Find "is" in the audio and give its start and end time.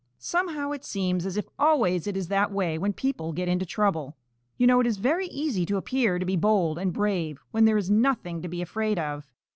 2.17-2.27, 4.87-4.97, 7.77-7.91